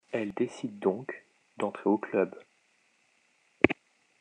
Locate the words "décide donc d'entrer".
0.33-1.87